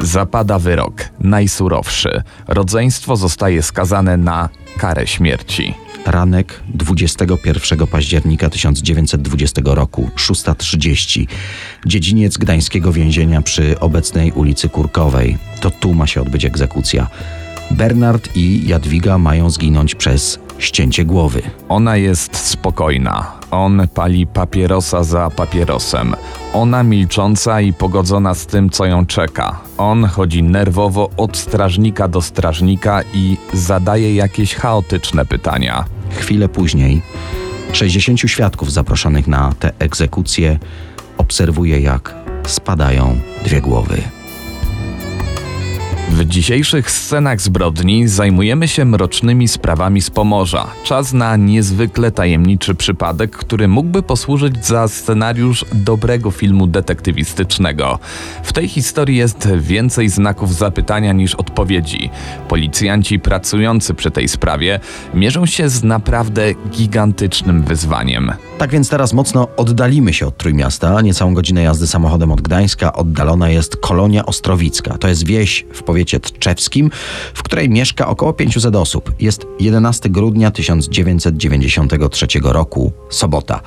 Zapada 0.00 0.58
wyrok, 0.58 0.94
najsurowszy. 1.20 2.22
Rodzeństwo 2.48 3.16
zostaje 3.16 3.62
skazane 3.62 4.16
na 4.16 4.48
karę 4.78 5.06
śmierci. 5.06 5.74
Ranek 6.06 6.60
21 6.74 7.86
października 7.86 8.50
1920 8.50 9.62
roku, 9.64 10.10
6.30. 10.16 11.26
Dziedziniec 11.86 12.38
gdańskiego 12.38 12.92
więzienia 12.92 13.42
przy 13.42 13.80
obecnej 13.80 14.32
ulicy 14.32 14.68
Kurkowej. 14.68 15.38
To 15.60 15.70
tu 15.70 15.94
ma 15.94 16.06
się 16.06 16.20
odbyć 16.22 16.44
egzekucja. 16.44 17.06
Bernard 17.70 18.36
i 18.36 18.68
Jadwiga 18.68 19.18
mają 19.18 19.50
zginąć 19.50 19.94
przez 19.94 20.38
ścięcie 20.58 21.04
głowy. 21.04 21.42
Ona 21.68 21.96
jest 21.96 22.36
spokojna. 22.36 23.41
On 23.52 23.88
pali 23.94 24.26
papierosa 24.26 25.04
za 25.04 25.30
papierosem. 25.30 26.14
Ona 26.52 26.82
milcząca 26.82 27.60
i 27.60 27.72
pogodzona 27.72 28.34
z 28.34 28.46
tym, 28.46 28.70
co 28.70 28.84
ją 28.84 29.06
czeka. 29.06 29.60
On 29.78 30.04
chodzi 30.04 30.42
nerwowo 30.42 31.10
od 31.16 31.36
strażnika 31.36 32.08
do 32.08 32.22
strażnika 32.22 33.02
i 33.14 33.36
zadaje 33.52 34.14
jakieś 34.14 34.54
chaotyczne 34.54 35.24
pytania. 35.24 35.84
Chwilę 36.10 36.48
później 36.48 37.02
60 37.72 38.20
świadków 38.20 38.72
zaproszonych 38.72 39.26
na 39.26 39.52
tę 39.58 39.70
egzekucję 39.78 40.58
obserwuje, 41.18 41.80
jak 41.80 42.14
spadają 42.46 43.18
dwie 43.44 43.60
głowy. 43.60 44.21
W 46.12 46.24
dzisiejszych 46.24 46.90
scenach 46.90 47.40
zbrodni 47.40 48.08
zajmujemy 48.08 48.68
się 48.68 48.84
mrocznymi 48.84 49.48
sprawami 49.48 50.02
z 50.02 50.10
Pomorza. 50.10 50.66
Czas 50.84 51.12
na 51.12 51.36
niezwykle 51.36 52.10
tajemniczy 52.10 52.74
przypadek, 52.74 53.36
który 53.36 53.68
mógłby 53.68 54.02
posłużyć 54.02 54.66
za 54.66 54.88
scenariusz 54.88 55.64
dobrego 55.74 56.30
filmu 56.30 56.66
detektywistycznego. 56.66 57.98
W 58.42 58.52
tej 58.52 58.68
historii 58.68 59.16
jest 59.16 59.48
więcej 59.56 60.08
znaków 60.08 60.54
zapytania 60.54 61.12
niż 61.12 61.34
odpowiedzi. 61.34 62.10
Policjanci 62.48 63.18
pracujący 63.18 63.94
przy 63.94 64.10
tej 64.10 64.28
sprawie 64.28 64.80
mierzą 65.14 65.46
się 65.46 65.68
z 65.68 65.84
naprawdę 65.84 66.54
gigantycznym 66.70 67.62
wyzwaniem. 67.62 68.32
Tak 68.62 68.70
więc 68.70 68.88
teraz 68.88 69.12
mocno 69.12 69.48
oddalimy 69.56 70.12
się 70.12 70.26
od 70.26 70.36
Trójmiasta. 70.36 71.00
Niecałą 71.00 71.34
godzinę 71.34 71.62
jazdy 71.62 71.86
samochodem 71.86 72.32
od 72.32 72.40
Gdańska 72.40 72.92
oddalona 72.92 73.50
jest 73.50 73.76
Kolonia 73.76 74.26
Ostrowicka. 74.26 74.98
To 74.98 75.08
jest 75.08 75.26
wieś 75.26 75.66
w 75.72 75.82
powiecie 75.82 76.20
tczewskim, 76.20 76.90
w 77.34 77.42
której 77.42 77.70
mieszka 77.70 78.08
około 78.08 78.32
500 78.32 78.76
osób. 78.76 79.12
Jest 79.20 79.46
11 79.60 80.10
grudnia 80.10 80.50
1993 80.50 82.26
roku, 82.42 82.92
sobota. 83.10 83.60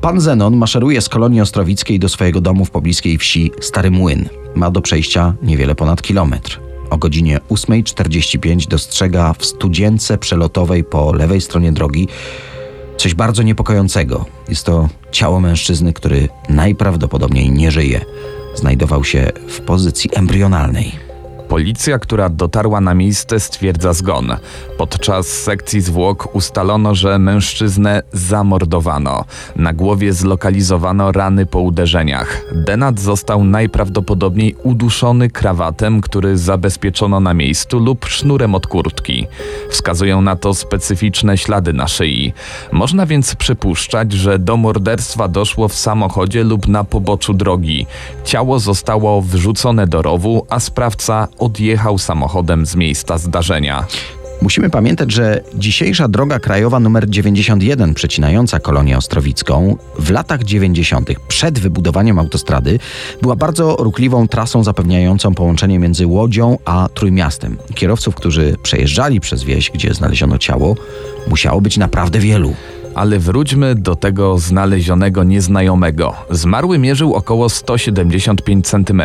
Pan 0.00 0.20
Zenon 0.20 0.56
maszeruje 0.56 1.00
z 1.00 1.08
kolonii 1.08 1.40
ostrowickiej 1.40 1.98
do 1.98 2.08
swojego 2.08 2.40
domu 2.40 2.64
w 2.64 2.70
pobliskiej 2.70 3.18
wsi 3.18 3.52
Stary 3.60 3.90
Młyn. 3.90 4.28
Ma 4.54 4.70
do 4.70 4.80
przejścia 4.80 5.34
niewiele 5.42 5.74
ponad 5.74 6.02
kilometr. 6.02 6.60
O 6.90 6.98
godzinie 6.98 7.40
8.45 7.50 8.68
dostrzega 8.68 9.34
w 9.38 9.44
studzience 9.44 10.18
przelotowej 10.18 10.84
po 10.84 11.12
lewej 11.12 11.40
stronie 11.40 11.72
drogi 11.72 12.08
coś 13.04 13.14
bardzo 13.14 13.42
niepokojącego. 13.42 14.24
Jest 14.48 14.66
to 14.66 14.88
ciało 15.12 15.40
mężczyzny, 15.40 15.92
który 15.92 16.28
najprawdopodobniej 16.48 17.50
nie 17.50 17.70
żyje. 17.70 18.00
Znajdował 18.54 19.04
się 19.04 19.32
w 19.48 19.60
pozycji 19.60 20.10
embrionalnej. 20.14 21.03
Policja, 21.54 21.98
która 21.98 22.28
dotarła 22.28 22.80
na 22.80 22.94
miejsce, 22.94 23.40
stwierdza 23.40 23.92
zgon. 23.92 24.36
Podczas 24.78 25.26
sekcji 25.26 25.80
zwłok 25.80 26.34
ustalono, 26.34 26.94
że 26.94 27.18
mężczyznę 27.18 28.02
zamordowano. 28.12 29.24
Na 29.56 29.72
głowie 29.72 30.12
zlokalizowano 30.12 31.12
rany 31.12 31.46
po 31.46 31.60
uderzeniach. 31.60 32.42
Denat 32.52 33.00
został 33.00 33.44
najprawdopodobniej 33.44 34.56
uduszony 34.62 35.30
krawatem, 35.30 36.00
który 36.00 36.38
zabezpieczono 36.38 37.20
na 37.20 37.34
miejscu 37.34 37.78
lub 37.78 38.06
sznurem 38.06 38.54
od 38.54 38.66
kurtki. 38.66 39.26
Wskazują 39.70 40.22
na 40.22 40.36
to 40.36 40.54
specyficzne 40.54 41.38
ślady 41.38 41.72
na 41.72 41.88
szyi. 41.88 42.32
Można 42.72 43.06
więc 43.06 43.34
przypuszczać, 43.34 44.12
że 44.12 44.38
do 44.38 44.56
morderstwa 44.56 45.28
doszło 45.28 45.68
w 45.68 45.74
samochodzie 45.74 46.44
lub 46.44 46.68
na 46.68 46.84
poboczu 46.84 47.34
drogi. 47.34 47.86
Ciało 48.24 48.58
zostało 48.58 49.22
wrzucone 49.22 49.86
do 49.86 50.02
rowu, 50.02 50.46
a 50.50 50.60
sprawca 50.60 51.28
odjechał 51.44 51.98
samochodem 51.98 52.66
z 52.66 52.76
miejsca 52.76 53.18
zdarzenia. 53.18 53.86
Musimy 54.42 54.70
pamiętać, 54.70 55.12
że 55.12 55.40
dzisiejsza 55.54 56.08
droga 56.08 56.38
krajowa 56.38 56.76
nr 56.76 57.10
91 57.10 57.94
przecinająca 57.94 58.60
kolonię 58.60 58.98
ostrowicką 58.98 59.76
w 59.98 60.10
latach 60.10 60.42
90. 60.42 61.10
przed 61.28 61.58
wybudowaniem 61.58 62.18
autostrady 62.18 62.78
była 63.22 63.36
bardzo 63.36 63.76
ruchliwą 63.76 64.28
trasą 64.28 64.64
zapewniającą 64.64 65.34
połączenie 65.34 65.78
między 65.78 66.06
Łodzią 66.06 66.58
a 66.64 66.88
Trójmiastem. 66.94 67.56
Kierowców, 67.74 68.14
którzy 68.14 68.56
przejeżdżali 68.62 69.20
przez 69.20 69.44
wieś, 69.44 69.70
gdzie 69.70 69.94
znaleziono 69.94 70.38
ciało, 70.38 70.76
musiało 71.28 71.60
być 71.60 71.76
naprawdę 71.76 72.18
wielu. 72.18 72.54
Ale 72.94 73.18
wróćmy 73.18 73.74
do 73.74 73.96
tego 73.96 74.38
znalezionego 74.38 75.24
nieznajomego. 75.24 76.14
Zmarły 76.30 76.78
mierzył 76.78 77.14
około 77.14 77.48
175 77.48 78.66
cm. 78.66 79.02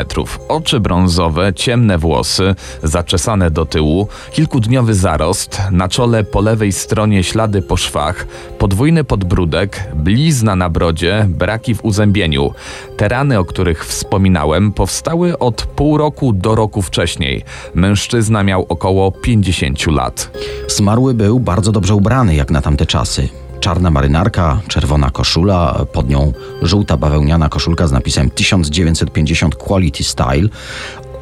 Oczy 0.47 0.79
brązowe, 0.79 1.53
ciemne 1.53 1.97
włosy, 1.97 2.55
zaczesane 2.83 3.51
do 3.51 3.65
tyłu, 3.65 4.07
kilkudniowy 4.31 4.93
zarost, 4.93 5.61
na 5.71 5.87
czole 5.87 6.23
po 6.23 6.41
lewej 6.41 6.71
stronie 6.71 7.23
ślady 7.23 7.61
po 7.61 7.77
szwach, 7.77 8.27
podwójny 8.57 9.03
podbródek, 9.03 9.89
blizna 9.95 10.55
na 10.55 10.69
brodzie, 10.69 11.25
braki 11.29 11.75
w 11.75 11.85
uzębieniu. 11.85 12.53
Te 12.97 13.07
rany, 13.07 13.39
o 13.39 13.45
których 13.45 13.85
wspominałem, 13.85 14.71
powstały 14.71 15.39
od 15.39 15.61
pół 15.63 15.97
roku 15.97 16.33
do 16.33 16.55
roku 16.55 16.81
wcześniej. 16.81 17.43
Mężczyzna 17.75 18.43
miał 18.43 18.65
około 18.69 19.11
50 19.11 19.87
lat. 19.87 20.31
Zmarły 20.67 21.13
był 21.13 21.39
bardzo 21.39 21.71
dobrze 21.71 21.95
ubrany 21.95 22.35
jak 22.35 22.51
na 22.51 22.61
tamte 22.61 22.85
czasy. 22.85 23.48
Czarna 23.59 23.91
marynarka, 23.91 24.61
czerwona 24.67 25.09
koszula, 25.09 25.85
pod 25.93 26.09
nią 26.09 26.33
żółta 26.61 26.97
bawełniana 26.97 27.49
koszulka 27.49 27.87
z 27.87 27.91
napisem 27.91 28.29
1950 28.29 29.55
Quality 29.55 30.03
Style. 30.03 30.49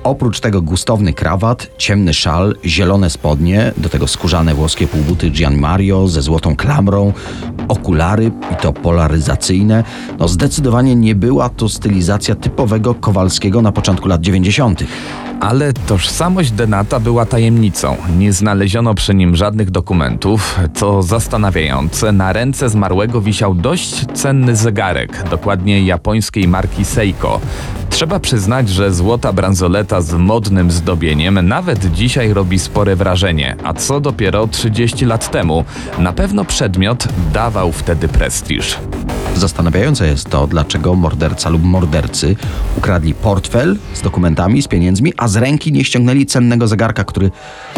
Oprócz 0.07 0.39
tego 0.39 0.61
gustowny 0.61 1.13
krawat, 1.13 1.69
ciemny 1.77 2.13
szal, 2.13 2.55
zielone 2.65 3.09
spodnie, 3.09 3.71
do 3.77 3.89
tego 3.89 4.07
skórzane 4.07 4.53
włoskie 4.53 4.87
półbuty 4.87 5.31
Gian 5.31 5.57
Mario 5.57 6.07
ze 6.07 6.21
złotą 6.21 6.55
klamrą, 6.55 7.13
okulary 7.67 8.31
i 8.53 8.55
to 8.61 8.73
polaryzacyjne. 8.73 9.83
No 10.19 10.27
zdecydowanie 10.27 10.95
nie 10.95 11.15
była 11.15 11.49
to 11.49 11.69
stylizacja 11.69 12.35
typowego 12.35 12.95
Kowalskiego 12.95 13.61
na 13.61 13.71
początku 13.71 14.07
lat 14.07 14.21
90. 14.21 14.83
Ale 15.39 15.73
tożsamość 15.73 16.51
Denata 16.51 16.99
była 16.99 17.25
tajemnicą. 17.25 17.95
Nie 18.17 18.33
znaleziono 18.33 18.93
przy 18.93 19.15
nim 19.15 19.35
żadnych 19.35 19.71
dokumentów. 19.71 20.59
Co 20.73 21.03
zastanawiające, 21.03 22.11
na 22.11 22.33
ręce 22.33 22.69
zmarłego 22.69 23.21
wisiał 23.21 23.55
dość 23.55 24.05
cenny 24.13 24.55
zegarek, 24.55 25.23
dokładnie 25.29 25.81
japońskiej 25.81 26.47
marki 26.47 26.85
Seiko. 26.85 27.39
Trzeba 27.97 28.19
przyznać, 28.19 28.69
że 28.69 28.93
złota 28.93 29.33
bransoleta 29.33 30.01
z 30.01 30.13
modnym 30.13 30.71
zdobieniem 30.71 31.47
nawet 31.47 31.91
dzisiaj 31.91 32.33
robi 32.33 32.59
spore 32.59 32.95
wrażenie, 32.95 33.55
a 33.63 33.73
co 33.73 33.99
dopiero 33.99 34.47
30 34.47 35.05
lat 35.05 35.31
temu. 35.31 35.65
Na 35.99 36.13
pewno 36.13 36.45
przedmiot 36.45 37.07
dawał 37.33 37.71
wtedy 37.71 38.07
prestiż. 38.07 38.77
Zastanawiające 39.35 40.07
jest 40.07 40.29
to, 40.29 40.47
dlaczego 40.47 40.95
morderca 40.95 41.49
lub 41.49 41.63
mordercy 41.63 42.35
ukradli 42.77 43.13
portfel 43.13 43.77
z 43.93 44.01
dokumentami, 44.01 44.61
z 44.61 44.67
pieniędzmi, 44.67 45.13
a 45.17 45.27
z 45.27 45.35
ręki 45.35 45.71
nie 45.71 45.83
ściągnęli 45.83 46.25
cennego 46.25 46.67
zegarka, 46.67 47.03
który 47.03 47.31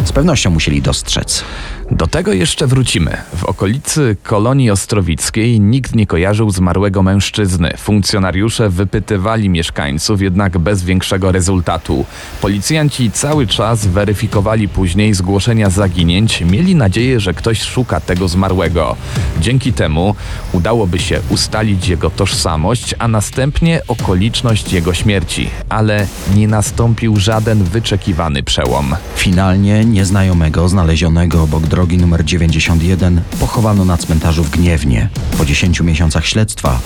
z 0.04 0.12
pewnością 0.12 0.50
musieli 0.50 0.82
dostrzec. 0.82 1.44
Do 1.90 2.06
tego 2.06 2.32
jeszcze 2.32 2.66
wrócimy. 2.66 3.16
W 3.36 3.44
okolicy 3.44 4.16
kolonii 4.22 4.70
ostrowickiej 4.70 5.60
nikt 5.60 5.94
nie 5.94 6.06
kojarzył 6.06 6.50
zmarłego 6.50 7.02
mężczyzny. 7.02 7.72
Funkcjonariusze 7.78 8.68
wypytywali 8.68 9.48
mieszkańców, 9.48 10.22
jednak 10.22 10.58
bez 10.58 10.84
większego 10.84 11.32
rezultatu. 11.32 12.04
Policjanci 12.40 13.10
cały 13.10 13.46
czas 13.46 13.86
weryfikowali 13.86 14.68
później 14.68 15.14
zgłoszenia 15.14 15.70
zaginięć, 15.70 16.40
mieli 16.40 16.74
nadzieję, 16.74 17.20
że 17.20 17.34
ktoś 17.34 17.62
szuka 17.62 18.00
tego 18.00 18.28
zmarłego. 18.28 18.96
Dzięki 19.40 19.72
temu 19.72 20.14
udałoby 20.52 20.98
się 20.98 21.20
ustalić 21.28 21.88
jego 21.88 22.10
tożsamość, 22.10 22.94
a 22.98 23.08
następnie 23.08 23.80
okoliczność 23.88 24.72
jego 24.72 24.94
śmierci. 24.94 25.50
Ale 25.68 26.06
nie 26.34 26.48
nastąpił 26.48 27.16
żaden 27.16 27.64
wyczekiwany 27.64 28.42
przełom. 28.42 28.94
Finalnie 29.16 29.84
nieznajomego 29.84 30.68
znalezionego 30.68 31.42
obok 31.42 31.62
drogi 31.62 31.79
numer 31.88 32.24
91 32.24 33.20
pochowano 33.40 33.84
na 33.84 33.96
cmentarzu 33.96 34.44
w 34.44 34.50
Gniewnie. 34.50 35.08
Po 35.38 35.44
10 35.44 35.80
miesiącach 35.80 36.26
śledztwa 36.26 36.80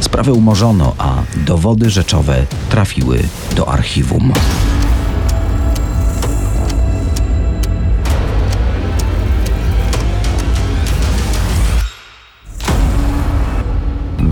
sprawę 0.00 0.32
umorzono, 0.32 0.94
a 0.98 1.22
dowody 1.36 1.90
rzeczowe 1.90 2.46
trafiły 2.70 3.22
do 3.56 3.68
archiwum. 3.68 4.32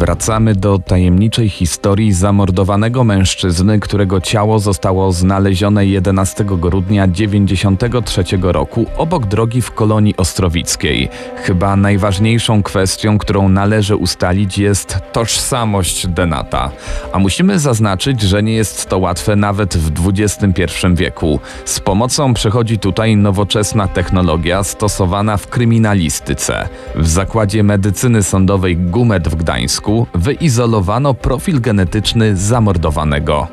Wracamy 0.01 0.55
do 0.55 0.79
tajemniczej 0.79 1.49
historii 1.49 2.13
zamordowanego 2.13 3.05
mężczyzny, 3.05 3.81
którego 3.81 4.21
ciało 4.21 4.59
zostało 4.59 5.13
znalezione 5.13 5.87
11 5.87 6.45
grudnia 6.45 7.09
1993 7.09 8.25
roku 8.43 8.87
obok 8.97 9.27
drogi 9.27 9.63
w 9.63 9.71
kolonii 9.71 10.17
ostrowickiej. 10.17 11.09
Chyba 11.37 11.77
najważniejszą 11.77 12.63
kwestią, 12.63 13.19
którą 13.19 13.49
należy 13.49 13.97
ustalić 13.97 14.59
jest 14.59 14.99
tożsamość 15.13 16.07
Denata. 16.07 16.71
A 17.13 17.19
musimy 17.19 17.59
zaznaczyć, 17.59 18.23
że 18.23 18.43
nie 18.43 18.53
jest 18.53 18.89
to 18.89 18.99
łatwe 18.99 19.37
nawet 19.37 19.77
w 19.77 20.09
XXI 20.09 20.67
wieku. 20.95 21.41
Z 21.65 21.81
pomocą 21.81 22.35
przychodzi 22.35 22.79
tutaj 22.79 23.17
nowoczesna 23.17 23.89
technologia 23.89 24.63
stosowana 24.63 25.37
w 25.37 25.47
kryminalistyce. 25.47 26.69
W 26.95 27.09
Zakładzie 27.09 27.63
Medycyny 27.63 28.23
Sądowej 28.23 28.77
GUMED 28.77 29.29
w 29.29 29.35
Gdańsku 29.35 29.91
wyizolowano 30.15 31.15
profil 31.15 31.61
genetyczny 31.61 32.37
zamordowanego. 32.37 33.49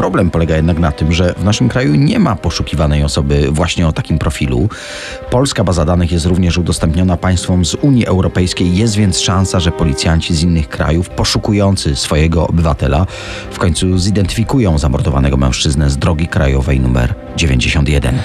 Problem 0.00 0.30
polega 0.30 0.56
jednak 0.56 0.78
na 0.78 0.92
tym, 0.92 1.12
że 1.12 1.34
w 1.38 1.44
naszym 1.44 1.68
kraju 1.68 1.94
nie 1.94 2.18
ma 2.18 2.36
poszukiwanej 2.36 3.04
osoby 3.04 3.48
właśnie 3.50 3.86
o 3.86 3.92
takim 3.92 4.18
profilu. 4.18 4.68
Polska 5.30 5.64
baza 5.64 5.84
danych 5.84 6.12
jest 6.12 6.26
również 6.26 6.58
udostępniona 6.58 7.16
państwom 7.16 7.64
z 7.64 7.74
Unii 7.74 8.06
Europejskiej, 8.06 8.76
jest 8.76 8.96
więc 8.96 9.18
szansa, 9.18 9.60
że 9.60 9.72
policjanci 9.72 10.34
z 10.34 10.42
innych 10.42 10.68
krajów 10.68 11.08
poszukujący 11.08 11.96
swojego 11.96 12.46
obywatela 12.46 13.06
w 13.50 13.58
końcu 13.58 13.98
zidentyfikują 13.98 14.78
zamordowanego 14.78 15.36
mężczyznę 15.36 15.90
z 15.90 15.96
drogi 15.96 16.28
krajowej 16.28 16.80
numer 16.80 17.14
91. 17.36 18.18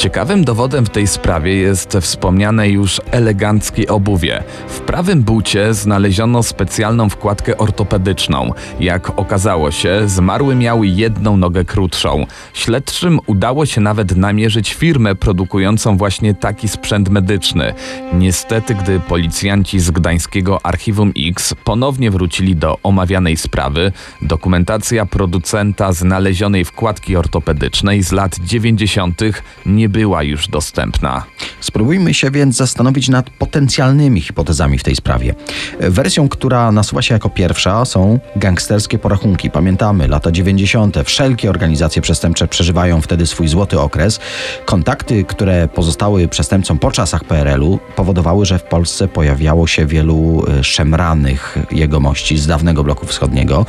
Ciekawym 0.00 0.44
dowodem 0.44 0.86
w 0.86 0.90
tej 0.90 1.06
sprawie 1.06 1.56
jest 1.56 1.98
wspomniane 2.00 2.68
już 2.68 3.00
eleganckie 3.10 3.88
obuwie. 3.88 4.42
W 4.68 4.80
prawym 4.80 5.22
bucie 5.22 5.74
znaleziono 5.74 6.42
specjalną 6.42 7.08
wkładkę 7.08 7.58
ortopedyczną. 7.58 8.52
Jak 8.80 9.18
okazało 9.18 9.70
się, 9.70 10.08
zmarły 10.08 10.54
miał 10.54 10.84
jedną 10.84 11.36
nogę 11.36 11.64
krótszą. 11.64 12.26
Śledczym 12.54 13.20
udało 13.26 13.66
się 13.66 13.80
nawet 13.80 14.16
namierzyć 14.16 14.74
firmę 14.74 15.14
produkującą 15.14 15.96
właśnie 15.96 16.34
taki 16.34 16.68
sprzęt 16.68 17.08
medyczny. 17.08 17.74
Niestety, 18.12 18.74
gdy 18.74 19.00
policjanci 19.00 19.80
z 19.80 19.90
gdańskiego 19.90 20.66
Archiwum 20.66 21.12
X 21.28 21.54
ponownie 21.64 22.10
wrócili 22.10 22.56
do 22.56 22.78
omawianej 22.82 23.36
sprawy, 23.36 23.92
dokumentacja 24.22 25.06
producenta 25.06 25.92
znalezionej 25.92 26.64
wkładki 26.64 27.16
ortopedycznej 27.16 28.02
z 28.02 28.12
lat 28.12 28.38
90. 28.38 29.20
nie 29.66 29.89
była 29.90 30.22
już 30.22 30.48
dostępna. 30.48 31.24
Spróbujmy 31.60 32.14
się 32.14 32.30
więc 32.30 32.56
zastanowić 32.56 33.08
nad 33.08 33.30
potencjalnymi 33.30 34.20
hipotezami 34.20 34.78
w 34.78 34.82
tej 34.82 34.96
sprawie. 34.96 35.34
Wersją, 35.80 36.28
która 36.28 36.72
nasuwa 36.72 37.02
się 37.02 37.14
jako 37.14 37.30
pierwsza, 37.30 37.84
są 37.84 38.18
gangsterskie 38.36 38.98
porachunki. 38.98 39.50
Pamiętamy, 39.50 40.08
lata 40.08 40.32
90. 40.32 40.96
Wszelkie 41.04 41.50
organizacje 41.50 42.02
przestępcze 42.02 42.48
przeżywają 42.48 43.00
wtedy 43.00 43.26
swój 43.26 43.48
złoty 43.48 43.80
okres. 43.80 44.20
Kontakty, 44.64 45.24
które 45.24 45.68
pozostały 45.68 46.28
przestępcom 46.28 46.78
po 46.78 46.90
czasach 46.90 47.24
PRL-u, 47.24 47.78
powodowały, 47.96 48.46
że 48.46 48.58
w 48.58 48.62
Polsce 48.62 49.08
pojawiało 49.08 49.66
się 49.66 49.86
wielu 49.86 50.44
e, 50.48 50.64
szemranych 50.64 51.58
jegomości 51.70 52.38
z 52.38 52.46
dawnego 52.46 52.84
bloku 52.84 53.06
wschodniego. 53.06 53.66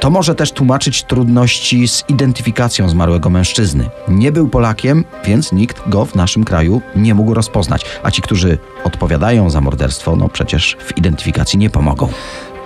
To 0.00 0.10
może 0.10 0.34
też 0.34 0.52
tłumaczyć 0.52 1.02
trudności 1.02 1.88
z 1.88 2.04
identyfikacją 2.08 2.88
zmarłego 2.88 3.30
mężczyzny. 3.30 3.88
Nie 4.08 4.32
był 4.32 4.48
Polakiem, 4.48 5.04
więc 5.24 5.41
nikt 5.52 5.88
go 5.88 6.04
w 6.04 6.14
naszym 6.14 6.44
kraju 6.44 6.82
nie 6.96 7.14
mógł 7.14 7.34
rozpoznać. 7.34 7.84
A 8.02 8.10
ci, 8.10 8.22
którzy 8.22 8.58
odpowiadają 8.84 9.50
za 9.50 9.60
morderstwo, 9.60 10.16
no 10.16 10.28
przecież 10.28 10.76
w 10.80 10.98
identyfikacji 10.98 11.58
nie 11.58 11.70
pomogą. 11.70 12.08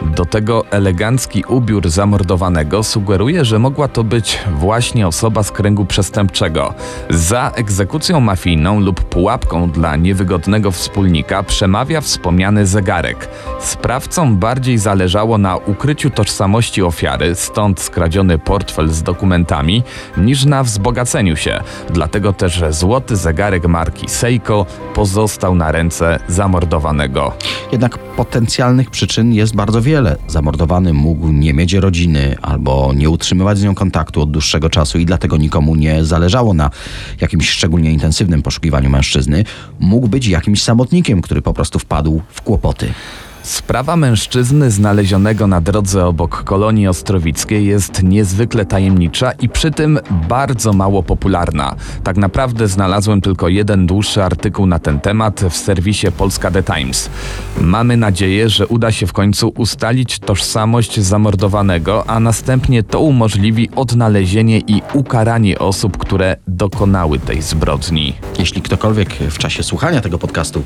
Do 0.03 0.25
tego 0.25 0.65
elegancki 0.71 1.45
ubiór 1.49 1.89
zamordowanego 1.89 2.83
sugeruje, 2.83 3.45
że 3.45 3.59
mogła 3.59 3.89
to 3.89 4.05
być 4.05 4.39
właśnie 4.59 5.07
osoba 5.07 5.43
z 5.43 5.51
kręgu 5.51 5.85
przestępczego. 5.85 6.75
Za 7.11 7.53
egzekucją 7.55 8.21
mafijną 8.21 8.81
lub 8.81 9.05
pułapką 9.05 9.71
dla 9.71 9.97
niewygodnego 9.97 10.71
wspólnika 10.71 11.43
przemawia 11.43 12.01
wspomniany 12.01 12.67
zegarek. 12.67 13.29
Sprawcom 13.61 14.37
bardziej 14.37 14.79
zależało 14.79 15.39
na 15.39 15.57
ukryciu 15.57 16.11
tożsamości 16.11 16.83
ofiary, 16.83 17.35
stąd 17.35 17.81
skradziony 17.81 18.39
portfel 18.39 18.89
z 18.89 19.03
dokumentami, 19.03 19.83
niż 20.17 20.45
na 20.45 20.63
wzbogaceniu 20.63 21.37
się. 21.37 21.61
Dlatego 21.91 22.33
też 22.33 22.63
złoty 22.71 23.17
zegarek 23.17 23.67
marki 23.67 24.09
Seiko 24.09 24.67
pozostał 24.95 25.55
na 25.55 25.73
ręce 25.73 26.19
zamordowanego. 26.29 27.33
Jednak 27.73 27.99
potencjalnych 27.99 28.91
przyczyn 28.91 29.33
jest 29.33 29.57
bardzo 29.57 29.83
wiele. 29.83 29.86
Zamordowany 30.29 30.92
mógł 30.92 31.29
nie 31.29 31.55
mieć 31.55 31.72
rodziny 31.72 32.37
albo 32.42 32.92
nie 32.96 33.11
utrzymywać 33.11 33.59
z 33.59 33.64
nią 33.64 33.75
kontaktu 33.75 34.22
od 34.22 34.31
dłuższego 34.31 34.70
czasu 34.70 34.99
i 34.99 35.07
dlatego 35.07 35.37
nikomu 35.37 35.77
nie 35.77 36.05
zależało 36.05 36.55
na 36.55 36.70
jakimś 37.20 37.51
szczególnie 37.51 37.92
intensywnym 37.92 38.42
poszukiwaniu 38.42 38.90
mężczyzny. 38.90 39.44
Mógł 39.81 40.09
być 40.09 40.27
jakimś 40.27 40.62
samotnikiem, 40.62 41.22
który 41.22 41.42
po 41.42 41.55
prostu 41.55 41.79
wpadł 41.79 42.22
w 42.29 42.42
kłopoty. 42.42 42.92
Sprawa 43.47 43.97
mężczyzny 43.97 44.71
znalezionego 44.71 45.47
na 45.47 45.61
drodze 45.61 46.07
obok 46.07 46.45
kolonii 46.45 46.89
ostrowickiej 46.89 47.67
jest 47.67 48.03
niezwykle 48.03 48.65
tajemnicza 48.65 49.33
i 49.33 49.49
przy 49.49 49.71
tym 49.71 49.99
bardzo 50.29 50.73
mało 50.73 51.03
popularna. 51.03 51.75
Tak 52.05 52.17
naprawdę 52.17 52.69
znalazłem 52.69 53.21
tylko 53.21 53.49
jeden 53.49 53.87
dłuższy 53.87 54.25
artykuł 54.25 54.67
na 54.67 54.79
ten 54.79 55.01
temat 55.01 55.41
w 55.51 55.57
serwisie 55.57 56.07
Polska 56.19 56.51
The 56.51 56.63
Times. 56.63 57.11
Mamy 57.61 57.97
nadzieję, 57.97 58.49
że 58.49 58.67
uda 58.67 58.93
się 58.93 59.07
w 59.07 59.13
końcu 59.13 59.53
ustalić 59.57 60.19
tożsamość 60.19 61.01
zamordowanego, 61.01 62.05
a 62.07 62.21
następnie 62.21 62.83
to 62.83 63.01
umożliwi 63.01 63.71
odnalezienie 63.77 64.59
i 64.59 64.83
ukaranie 64.95 65.59
osób, 65.59 65.97
które 65.97 66.37
dokonały 66.49 67.19
tej 67.19 67.43
zbrodni. 67.43 68.15
Jeśli 68.39 68.63
ktokolwiek 68.63 69.15
w 69.31 69.39
czasie 69.39 69.63
słuchania 69.63 70.01
tego 70.01 70.19
podcastu 70.19 70.63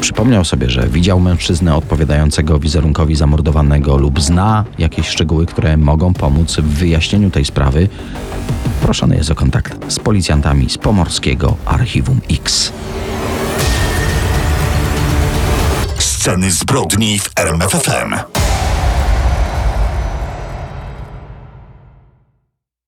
przypomniał 0.00 0.44
sobie, 0.44 0.70
że 0.70 0.88
widział 0.88 1.20
mężczyznę 1.20 1.76
odpowiadającego 1.76 2.11
wizerunkowi 2.60 3.16
zamordowanego 3.16 3.96
lub 3.96 4.20
zna 4.20 4.64
jakieś 4.78 5.08
szczegóły, 5.08 5.46
które 5.46 5.76
mogą 5.76 6.14
pomóc 6.14 6.56
w 6.56 6.62
wyjaśnieniu 6.62 7.30
tej 7.30 7.44
sprawy, 7.44 7.88
proszony 8.82 9.16
jest 9.16 9.30
o 9.30 9.34
kontakt 9.34 9.92
z 9.92 9.98
policjantami 9.98 10.70
z 10.70 10.78
Pomorskiego 10.78 11.56
Archiwum 11.66 12.20
X. 12.30 12.72
Sceny 15.98 16.50
zbrodni 16.50 17.18
w 17.18 17.30
RMFFM. 17.36 18.41